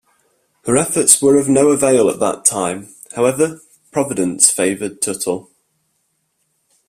[0.65, 3.61] Her efforts were of no avail at that time; however,
[3.91, 5.51] providence favored Tuttle.